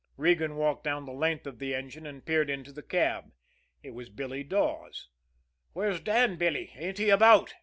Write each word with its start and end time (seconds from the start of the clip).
Regan 0.17 0.55
walked 0.55 0.83
down 0.83 1.05
the 1.05 1.11
length 1.11 1.45
of 1.45 1.59
the 1.59 1.75
engine, 1.75 2.07
and 2.07 2.25
peered 2.25 2.49
into 2.49 2.71
the 2.71 2.81
cab. 2.81 3.31
It 3.83 3.91
was 3.91 4.09
Billy 4.09 4.43
Dawes. 4.43 5.09
"Where's 5.73 5.99
Dan, 6.01 6.37
Billy? 6.37 6.73
Ain't 6.75 6.97
he 6.97 7.11
about?" 7.11 7.53